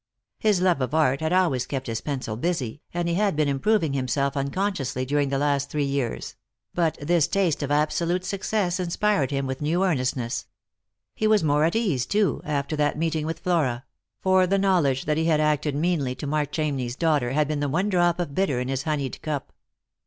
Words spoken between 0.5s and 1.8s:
love of art had always